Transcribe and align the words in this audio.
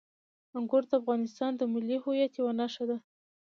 انګور 0.57 0.83
د 0.89 0.91
افغانستان 1.01 1.51
د 1.55 1.61
ملي 1.73 1.97
هویت 2.03 2.31
یوه 2.39 2.53
نښه 2.59 2.85
ده. 2.89 2.97